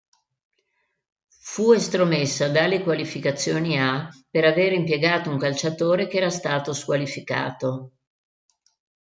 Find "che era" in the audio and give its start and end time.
6.07-6.31